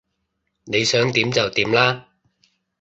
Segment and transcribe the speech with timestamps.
[0.63, 2.07] 你想點就點啦